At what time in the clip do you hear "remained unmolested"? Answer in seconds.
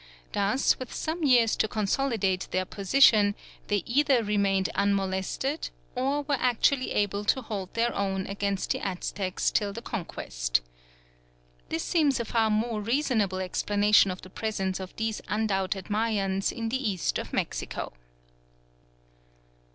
4.23-5.69